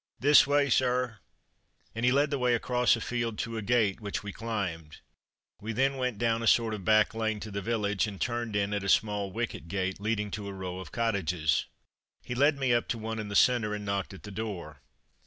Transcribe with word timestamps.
"This 0.19 0.47
way, 0.47 0.67
Sir!" 0.71 1.19
and 1.93 2.03
he 2.03 2.11
led 2.11 2.31
the 2.31 2.39
way 2.39 2.55
across 2.55 2.95
a 2.95 3.01
field 3.01 3.37
to 3.37 3.55
a 3.57 3.61
gate, 3.61 4.01
which 4.01 4.23
we 4.23 4.33
climbed. 4.33 4.97
We 5.61 5.73
then 5.73 5.95
went 5.95 6.17
down 6.17 6.41
a 6.41 6.47
sort 6.47 6.73
of 6.73 6.83
back 6.83 7.13
lane 7.13 7.39
to 7.41 7.51
the 7.51 7.61
village, 7.61 8.07
and 8.07 8.19
turned 8.19 8.55
in 8.55 8.73
at 8.73 8.83
a 8.83 8.89
small 8.89 9.31
wicket 9.31 9.67
gate 9.67 9.99
leading 9.99 10.31
to 10.31 10.47
a 10.47 10.53
row 10.53 10.79
of 10.79 10.91
cottages. 10.91 11.67
He 12.23 12.33
led 12.33 12.57
me 12.57 12.73
up 12.73 12.87
to 12.87 12.97
one 12.97 13.19
in 13.19 13.27
the 13.27 13.35
centre, 13.35 13.75
and 13.75 13.85
knocked 13.85 14.11
at 14.11 14.23
the 14.23 14.31
door. 14.31 14.81